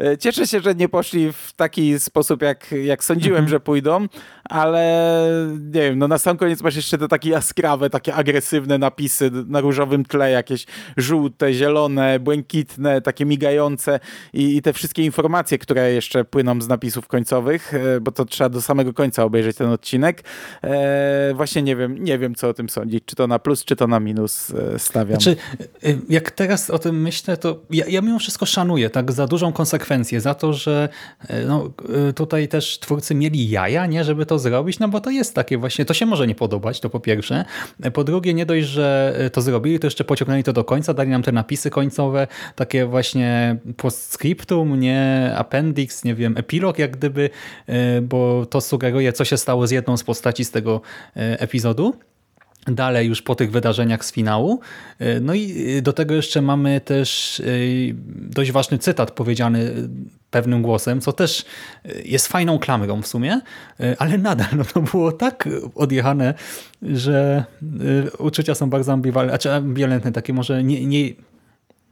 [0.00, 3.48] E, cieszę się, że nie poszli w taki sposób, jak, jak sądziłem, mhm.
[3.48, 4.06] że pójdą,
[4.44, 5.08] ale
[5.52, 9.60] nie wiem, no na sam koniec masz jeszcze te takie jaskrawe, takie agresywne napisy na
[9.60, 10.66] różowym tle, jakieś
[10.96, 14.00] żółte, zielone, błękitne, takie migające
[14.32, 18.50] i, i te wszystkie informacje, które jeszcze płyną z napisów końcowych, e, bo to trzeba
[18.50, 20.24] do samego końca obejrzeć ten odcinek.
[20.64, 23.76] E, właśnie nie wiem, nie wiem, co o tym sądzić, czy to na plus, czy
[23.76, 24.52] to na minus
[24.98, 25.20] stawiam.
[25.20, 25.36] Znaczy,
[25.84, 29.52] y, jak teraz o tym myślę, to ja, ja mimo wszystko szanuję tak za dużą
[29.52, 30.88] konsekwencję, za to, że
[31.30, 31.70] y, no,
[32.08, 35.58] y, tutaj też twórcy mieli jaja, nie, żeby to zrobić, no bo to jest takie
[35.58, 37.44] właśnie, to się może nie podobać, to po pierwsze.
[37.92, 41.22] Po drugie, nie dość, że to zrobili, to jeszcze pociągnęli to do końca, dali nam
[41.22, 47.30] te napisy końcowe, takie właśnie postscriptum, nie appendix, nie wiem, epilog jak gdyby,
[48.02, 50.80] bo to sugeruje, co się stało z jedną z postaci z tego
[51.14, 51.94] epizodu
[52.74, 54.60] dalej już po tych wydarzeniach z finału.
[54.98, 57.44] E, no i e, do tego jeszcze mamy też e,
[58.06, 59.72] dość ważny cytat powiedziany
[60.30, 61.44] pewnym głosem, co też
[62.04, 63.40] jest fajną klamrą w sumie,
[63.98, 66.34] ale nadal no to było tak odjechane,
[66.82, 67.44] że
[68.18, 71.12] uczucia są bardzo ambiwalentne, znaczy ambiwalentne, takie może nie, nie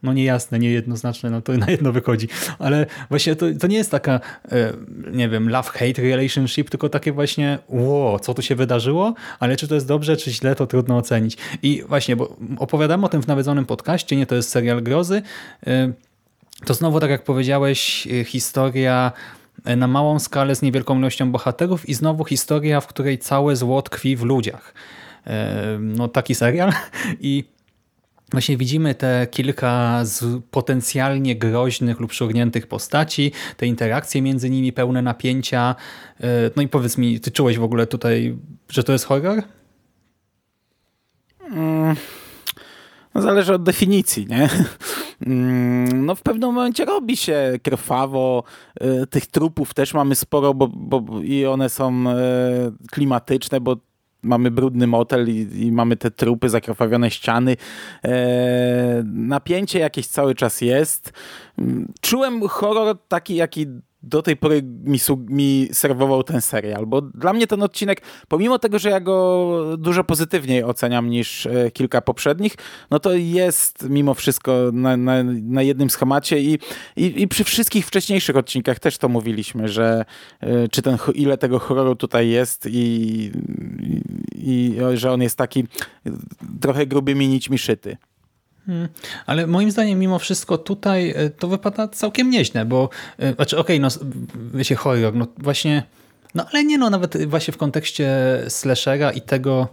[0.03, 2.27] no niejasne, niejednoznaczne, no to na jedno wychodzi.
[2.59, 4.19] Ale właśnie to, to nie jest taka,
[4.51, 4.73] e,
[5.11, 9.75] nie wiem, love-hate relationship, tylko takie właśnie, ło, co tu się wydarzyło, ale czy to
[9.75, 11.37] jest dobrze, czy źle, to trudno ocenić.
[11.63, 15.21] I właśnie, bo opowiadamy o tym w nawiedzonym podcaście, nie to jest serial grozy,
[15.67, 15.91] e,
[16.65, 19.11] to znowu, tak jak powiedziałeś, e, historia
[19.77, 24.15] na małą skalę z niewielką ilością bohaterów i znowu historia, w której całe zło tkwi
[24.15, 24.73] w ludziach.
[25.79, 26.73] No taki serial
[27.19, 27.43] i
[28.31, 35.01] Właśnie widzimy te kilka z potencjalnie groźnych lub szurniętych postaci, te interakcje między nimi pełne
[35.01, 35.75] napięcia.
[36.21, 38.37] E, no i powiedz mi, ty czułeś w ogóle tutaj,
[38.69, 39.43] że to jest horror?
[41.51, 41.95] Mm,
[43.15, 44.49] no zależy od definicji, nie?
[45.25, 48.43] Mm, no w pewnym momencie robi się krwawo,
[48.81, 52.15] e, tych trupów też mamy sporo, bo, bo i one są e,
[52.91, 53.75] klimatyczne, bo
[54.23, 57.57] mamy brudny motel i, i, mamy te trupy, zakrwawione ściany.
[58.03, 61.13] E, napięcie jakieś cały czas jest.
[61.59, 63.67] Mm, czułem horror taki, jaki
[64.09, 68.79] do tej pory mi, mi serwował ten serial, bo dla mnie ten odcinek, pomimo tego,
[68.79, 72.55] że ja go dużo pozytywniej oceniam niż e, kilka poprzednich,
[72.91, 76.59] no to jest mimo wszystko na, na, na jednym schemacie i,
[76.95, 80.05] i, i, przy wszystkich wcześniejszych odcinkach też to mówiliśmy, że
[80.39, 83.31] e, czy ten, ile tego horroru tutaj jest i,
[83.85, 84.01] i,
[84.35, 85.63] i że on jest taki
[86.61, 87.97] trochę grubymi nićmi szyty.
[88.67, 88.87] Hmm.
[89.25, 93.79] Ale moim zdaniem mimo wszystko tutaj e, to wypada całkiem nieźle, bo e, znaczy okej,
[93.79, 94.07] okay, no
[94.53, 95.83] wiecie, horror, no właśnie,
[96.35, 99.67] no ale nie no, nawet właśnie w kontekście slashera i tego,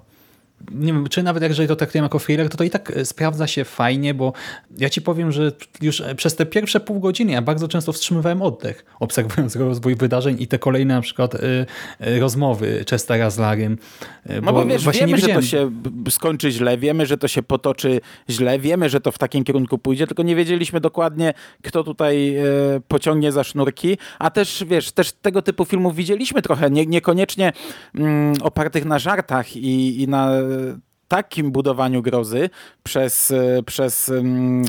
[0.70, 3.46] nie wiem, czy nawet jeżeli to traktujemy jako thriller, to to i tak e, sprawdza
[3.46, 4.32] się fajnie, bo
[4.78, 8.84] ja ci powiem, że już przez te pierwsze pół godziny ja bardzo często wstrzymywałem oddech,
[9.00, 11.66] obserwując rozwój wydarzeń i te kolejne na przykład y,
[12.20, 13.78] rozmowy Chestera z Larym.
[14.42, 15.70] No bo wiesz, wiemy, że to się
[16.10, 20.06] skończy źle, wiemy, że to się potoczy źle, wiemy, że to w takim kierunku pójdzie,
[20.06, 22.36] tylko nie wiedzieliśmy dokładnie, kto tutaj
[22.88, 27.52] pociągnie za sznurki, a też, wiesz, też tego typu filmów widzieliśmy trochę, nie, niekoniecznie
[27.94, 30.30] mm, opartych na żartach i, i na
[31.08, 32.50] takim budowaniu grozy
[32.82, 34.64] przez, e, przez um,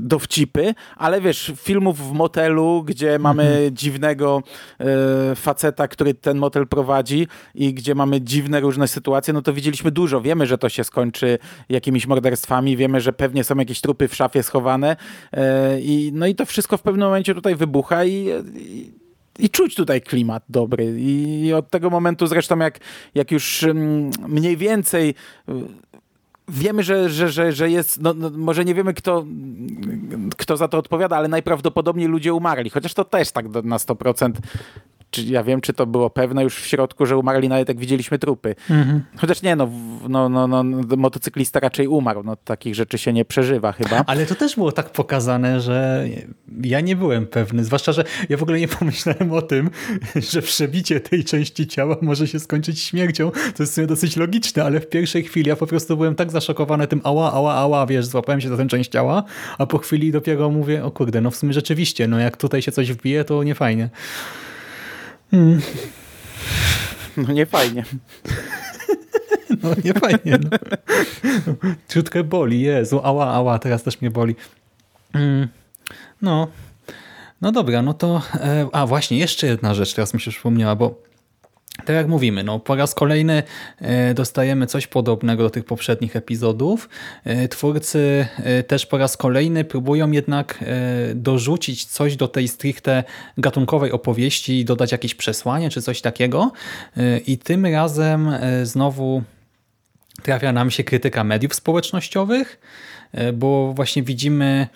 [0.00, 3.76] dowcipy, ale wiesz, filmów w motelu, gdzie mamy mhm.
[3.76, 4.42] dziwnego
[4.80, 9.90] e, faceta, który ten motel prowadzi i gdzie mamy dziwne różne sytuacje, no to widzieliśmy
[9.90, 10.20] dużo.
[10.20, 14.42] Wiemy, że to się skończy jakimiś morderstwami, wiemy, że pewnie są jakieś trupy w szafie
[14.42, 14.96] schowane
[15.32, 19.01] e, i no i to wszystko w pewnym momencie tutaj wybucha i, i
[19.38, 20.94] i czuć tutaj klimat dobry.
[20.98, 22.78] I od tego momentu zresztą, jak,
[23.14, 25.14] jak już mm, mniej więcej
[25.48, 25.52] y,
[26.48, 29.24] wiemy, że, że, że, że jest, no, no, może nie wiemy, kto,
[30.36, 32.70] kto za to odpowiada, ale najprawdopodobniej ludzie umarli.
[32.70, 34.32] Chociaż to też tak na 100%
[35.12, 38.18] czy ja wiem, czy to było pewne już w środku, że umarli nawet jak widzieliśmy
[38.18, 38.54] trupy.
[38.70, 39.02] Mhm.
[39.16, 39.68] Chociaż nie, no,
[40.08, 40.64] no, no, no,
[40.96, 42.22] motocyklista raczej umarł.
[42.22, 44.04] No, takich rzeczy się nie przeżywa chyba.
[44.06, 46.06] Ale to też było tak pokazane, że
[46.64, 47.64] ja nie byłem pewny.
[47.64, 49.70] Zwłaszcza, że ja w ogóle nie pomyślałem o tym,
[50.32, 53.30] że przebicie tej części ciała może się skończyć śmiercią.
[53.30, 56.30] To jest w sumie dosyć logiczne, ale w pierwszej chwili ja po prostu byłem tak
[56.30, 59.24] zaszokowany tym ała, ała, ała, wiesz, złapałem się za tę część ciała,
[59.58, 62.72] a po chwili dopiero mówię, o kurde, no w sumie rzeczywiście, no jak tutaj się
[62.72, 63.90] coś wbije, to nie fajnie.
[65.32, 65.60] Hmm.
[67.16, 67.84] No nie fajnie.
[69.62, 70.38] No nie fajnie.
[70.50, 70.58] No.
[71.88, 74.36] Ciutkę boli, Jezu, ała, ała, teraz też mnie boli.
[75.12, 75.48] Hmm.
[76.22, 76.48] No,
[77.40, 78.22] no dobra, no to...
[78.34, 81.02] E, a właśnie, jeszcze jedna rzecz teraz mi się przypomniała, bo
[81.76, 83.42] tak jak mówimy, no po raz kolejny
[83.80, 86.88] e, dostajemy coś podobnego do tych poprzednich epizodów.
[87.24, 90.64] E, twórcy e, też po raz kolejny próbują jednak
[91.14, 93.04] dorzucić coś do tej stricte
[93.38, 96.52] gatunkowej opowieści, dodać jakieś przesłanie czy coś takiego.
[97.26, 98.32] I tym razem
[98.62, 99.22] znowu
[100.22, 102.60] trafia nam się krytyka mediów społecznościowych,
[103.34, 104.68] bo właśnie widzimy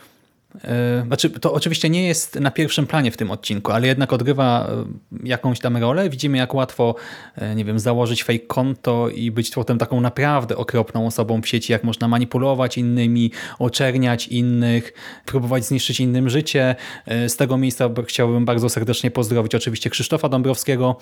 [1.06, 4.84] znaczy, to oczywiście nie jest na pierwszym planie w tym odcinku, ale jednak odgrywa e,
[5.28, 6.10] jakąś tam rolę.
[6.10, 6.94] Widzimy, jak łatwo,
[7.36, 11.72] e, nie wiem, założyć fake konto i być potem taką naprawdę okropną osobą w sieci,
[11.72, 14.92] jak można manipulować innymi, oczerniać innych,
[15.26, 16.76] próbować zniszczyć innym życie.
[17.06, 20.96] Z tego miejsca chciałbym bardzo serdecznie pozdrowić oczywiście Krzysztofa Dąbrowskiego,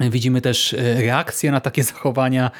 [0.00, 2.50] Widzimy też e, reakcje na takie zachowania.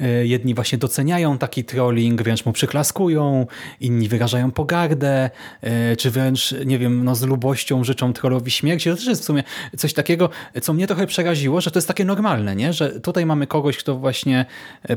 [0.00, 3.46] E, jedni właśnie doceniają taki trolling, wręcz mu przyklaskują,
[3.80, 5.30] inni wyrażają pogardę,
[5.60, 8.90] e, czy wręcz, nie wiem, no z lubością życzą trollowi śmierci.
[8.90, 9.42] To też jest w sumie
[9.76, 10.30] coś takiego,
[10.62, 12.72] co mnie trochę przeraziło, że to jest takie normalne, nie?
[12.72, 14.46] że tutaj mamy kogoś, kto właśnie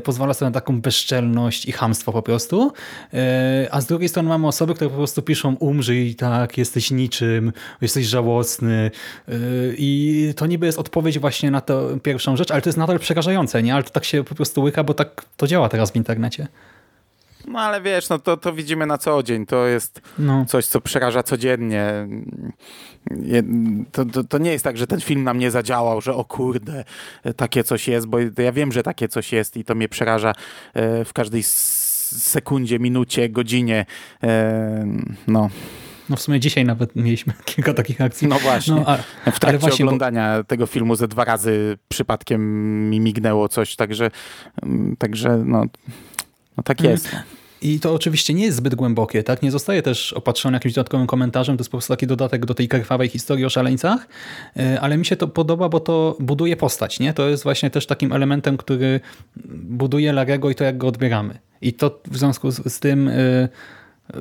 [0.04, 2.72] pozwala sobie na taką bezczelność i hamstwo po prostu,
[3.70, 8.06] a z drugiej strony mamy osoby, które po prostu piszą umrzyj, tak, jesteś niczym, jesteś
[8.06, 8.90] żałosny
[9.76, 13.62] i to niby jest odpowiedź właśnie na to, pierwszą rzecz, ale to jest nadal przerażające,
[13.62, 13.74] nie?
[13.74, 16.48] Ale to tak się po prostu łyka, bo tak to działa teraz w internecie.
[17.46, 19.46] No ale wiesz, no to, to widzimy na co dzień.
[19.46, 20.44] To jest no.
[20.44, 22.08] coś, co przeraża codziennie.
[23.92, 26.84] To, to, to, nie jest tak, że ten film nam nie zadziałał, że o kurde,
[27.36, 30.32] takie coś jest, bo ja wiem, że takie coś jest i to mnie przeraża
[30.74, 33.86] e, w każdej sekundzie, minucie, godzinie.
[34.22, 34.86] E,
[35.26, 35.50] no.
[36.10, 38.28] No w sumie dzisiaj nawet mieliśmy kilka takich akcji.
[38.28, 38.74] No właśnie.
[38.74, 40.44] No, a, w trakcie właśnie, oglądania bo...
[40.44, 42.40] tego filmu ze dwa razy przypadkiem
[42.90, 44.10] mi mignęło coś, także,
[44.62, 45.64] mm, także no,
[46.56, 46.90] no tak mhm.
[46.90, 47.08] jest.
[47.62, 49.42] I to oczywiście nie jest zbyt głębokie, tak?
[49.42, 52.68] Nie zostaje też opatrzone jakimś dodatkowym komentarzem, to jest po prostu taki dodatek do tej
[52.68, 54.08] krwawej historii o szaleńcach,
[54.56, 57.14] e, ale mi się to podoba, bo to buduje postać, nie?
[57.14, 59.00] To jest właśnie też takim elementem, który
[59.54, 61.38] buduje Larego i to, jak go odbieramy.
[61.62, 63.48] I to w związku z, z tym e,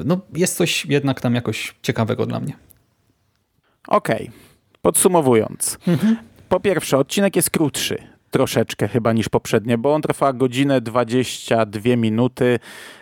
[0.06, 2.54] no, jest coś jednak tam jakoś ciekawego dla mnie.
[3.88, 4.40] Okej, okay.
[4.82, 5.78] podsumowując.
[5.88, 6.18] Mhm.
[6.50, 12.60] Po pierwsze, odcinek jest krótszy troszeczkę chyba niż poprzednie, bo on trwa godzinę 22 minuty,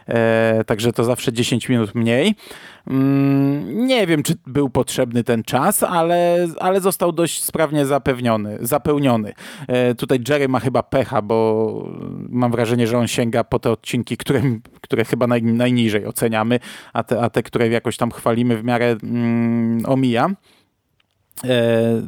[0.07, 2.35] e, także to zawsze 10 minut mniej.
[2.87, 9.33] Mm, nie wiem, czy był potrzebny ten czas, ale, ale został dość sprawnie zapewniony, zapełniony.
[9.67, 11.89] E, tutaj Jerry ma chyba pecha, bo
[12.29, 14.41] mam wrażenie, że on sięga po te odcinki, które,
[14.81, 16.59] które chyba naj, najniżej oceniamy,
[16.93, 20.29] a te, a te, które jakoś tam chwalimy w miarę mm, omija.
[21.43, 22.01] E,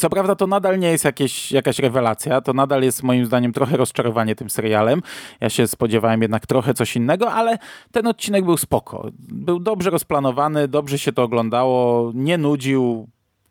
[0.00, 3.76] co prawda to nadal nie jest jakieś, jakaś rewelacja, to nadal jest moim zdaniem trochę
[3.76, 5.02] rozczarowanie tym serialem.
[5.40, 7.58] Ja się spodziewałem jednak trochę coś innego, ale
[7.92, 9.10] ten odcinek był spoko.
[9.18, 13.08] Był dobrze rozplanowany, dobrze się to oglądało, nie nudził,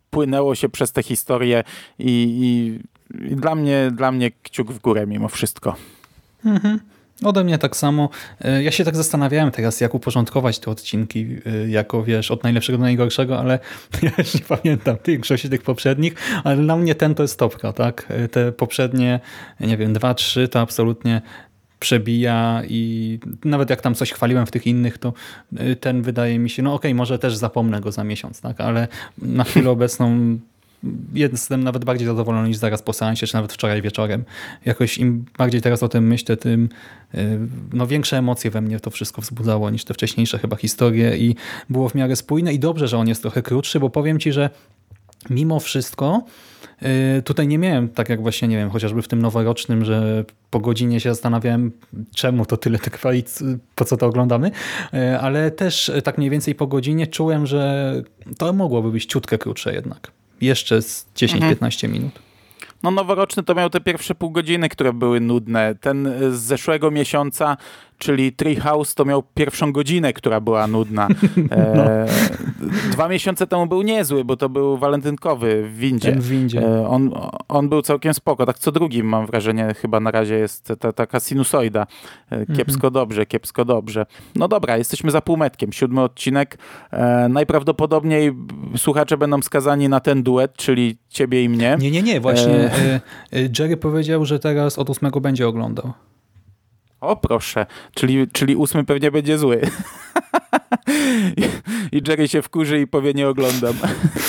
[0.10, 1.64] płynęło się przez tę historię
[2.00, 5.76] i, i, i dla, mnie, dla mnie kciuk w górę mimo wszystko.
[6.46, 6.80] Mhm.
[7.24, 8.10] Ode mnie tak samo.
[8.42, 12.78] E, ja się tak zastanawiałem teraz, jak uporządkować te odcinki, e, jako wiesz, od najlepszego
[12.78, 13.60] do najgorszego, ale
[14.04, 18.06] ja już nie pamiętam większości tych poprzednich, ale dla mnie ten to jest topka, tak?
[18.10, 19.20] E, te poprzednie,
[19.60, 21.22] nie wiem, dwa, trzy to absolutnie
[21.80, 25.14] przebija i nawet jak tam coś chwaliłem w tych innych, to
[25.80, 28.62] ten wydaje mi się, no okej, okay, może też zapomnę go za miesiąc, tak?
[28.62, 30.40] ale na chwilę obecną
[31.14, 34.24] jestem nawet bardziej zadowolony niż zaraz po seansie, czy nawet wczoraj wieczorem.
[34.66, 36.70] Jakoś im bardziej teraz o tym myślę, tym
[37.16, 37.40] y,
[37.74, 41.36] no, większe emocje we mnie to wszystko wzbudzało niż te wcześniejsze chyba historie i
[41.70, 44.50] było w miarę spójne i dobrze, że on jest trochę krótszy, bo powiem Ci, że
[45.30, 46.24] mimo wszystko
[47.18, 50.60] y, tutaj nie miałem, tak jak właśnie, nie wiem, chociażby w tym noworocznym, że po
[50.60, 51.72] godzinie się zastanawiałem,
[52.16, 53.24] czemu to tyle trwa i
[53.76, 54.52] po co to oglądamy,
[54.94, 57.94] y, ale też tak mniej więcej po godzinie czułem, że
[58.38, 61.94] to mogłoby być ciutkę krótsze jednak jeszcze z 10-15 mhm.
[61.94, 62.20] minut.
[62.84, 65.76] No noworoczny to miał te pierwsze pół godziny, które były nudne.
[65.82, 67.58] Ten z zeszłego miesiąca
[68.00, 71.08] czyli Treehouse to miał pierwszą godzinę, która była nudna.
[71.52, 71.84] E, no.
[72.92, 76.12] Dwa miesiące temu był niezły, bo to był walentynkowy w windzie.
[76.12, 76.62] Ten w windzie.
[76.62, 77.12] E, on,
[77.48, 78.46] on był całkiem spoko.
[78.46, 81.88] Tak co drugim mam wrażenie chyba na razie jest ta, taka sinusoida.
[82.30, 82.94] E, kiepsko mhm.
[82.94, 84.06] dobrze, kiepsko dobrze.
[84.36, 85.72] No dobra, jesteśmy za półmetkiem.
[85.72, 86.58] Siódmy odcinek.
[86.92, 88.36] E, najprawdopodobniej
[88.78, 91.78] słuchacze będą skazani na ten duet, czyli ciebie i mnie.
[91.80, 92.20] Nie, nie, nie.
[92.20, 93.02] Właśnie e,
[93.34, 95.94] e, Jerry powiedział, że teraz od ósmego będzie oglądał.
[97.02, 99.62] O proszę, czyli, czyli ósmy pewnie będzie zły.
[101.92, 103.74] I Jerry się wkurzy i powie, nie oglądam.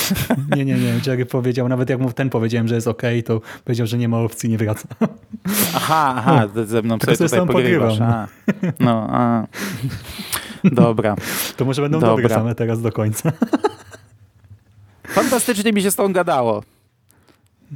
[0.56, 1.00] Nie, nie, nie.
[1.06, 4.18] Jerry powiedział, nawet jak mu ten powiedziałem, że jest ok, to powiedział, że nie ma
[4.18, 4.88] opcji, nie wraca.
[5.74, 8.00] Aha, aha, ze mną sobie tutaj pogrywasz.
[8.00, 8.28] A,
[8.80, 9.46] no, a.
[10.64, 11.16] Dobra.
[11.56, 12.10] To może będą Dobra.
[12.10, 13.32] dobre same teraz do końca.
[15.06, 16.62] Fantastycznie mi się z tą gadało.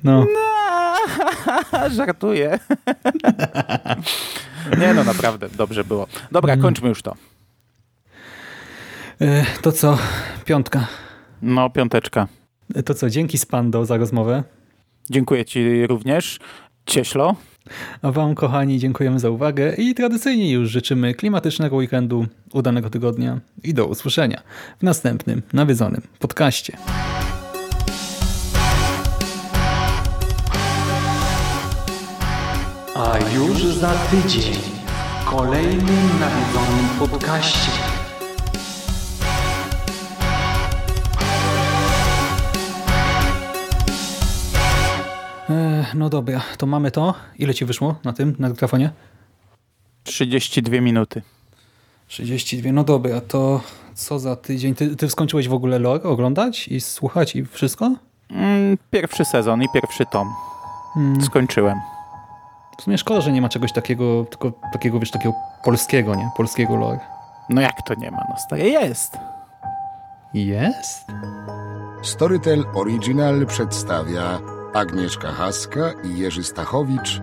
[0.04, 0.20] No.
[0.20, 0.54] no
[1.97, 2.59] żartuję.
[4.81, 6.07] Nie no, naprawdę, dobrze było.
[6.33, 6.62] Dobra, mm.
[6.62, 7.14] kończmy już to.
[9.21, 9.99] E, to co?
[10.45, 10.87] Piątka.
[11.43, 12.29] No, piąteczka.
[12.75, 13.11] E, to co?
[13.11, 14.43] Dzięki Spando za rozmowę.
[15.11, 16.38] Dziękuję Ci również.
[16.87, 17.37] Cieślo.
[18.03, 23.75] A Wam, kochani, dziękujemy za uwagę i tradycyjnie już życzymy klimatycznego weekendu, udanego tygodnia i
[23.75, 24.43] do usłyszenia
[24.79, 26.77] w następnym nawiedzonym podcaście.
[33.05, 34.55] A już za tydzień
[35.21, 37.71] w kolejnym nawiedzonym podcaście.
[45.51, 47.14] E, no dobra, to mamy to.
[47.38, 48.90] Ile ci wyszło na tym, na grafonie?
[50.05, 51.23] 32 minuty.
[52.09, 53.61] 32, no dobra, to
[53.95, 54.75] co za tydzień?
[54.75, 57.95] Ty, ty skończyłeś w ogóle lore oglądać i słuchać i wszystko?
[58.31, 60.29] Mm, pierwszy sezon i pierwszy tom.
[60.95, 61.23] Hmm.
[61.23, 61.93] Skończyłem.
[62.79, 65.35] W sumie szkoda, że nie ma czegoś takiego, tylko takiego, wiesz, takiego
[65.65, 66.31] polskiego, nie?
[66.37, 66.99] Polskiego lore.
[67.49, 68.25] No jak to nie ma?
[68.29, 69.19] No staje jest.
[70.35, 71.05] Jest?
[72.03, 74.41] Storytel Original przedstawia
[74.75, 77.21] Agnieszka Haska i Jerzy Stachowicz